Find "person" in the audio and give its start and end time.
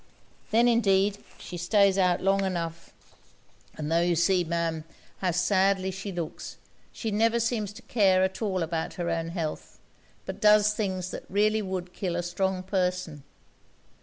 12.63-13.21